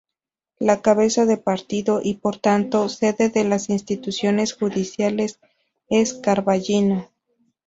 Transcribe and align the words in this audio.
La 0.57 0.81
cabeza 0.81 1.27
de 1.27 1.37
partido 1.37 2.01
y 2.03 2.15
por 2.15 2.39
tanto 2.39 2.89
sede 2.89 3.29
de 3.29 3.43
las 3.43 3.69
instituciones 3.69 4.53
judiciales 4.53 5.39
es 5.89 6.15
Carballino. 6.15 7.07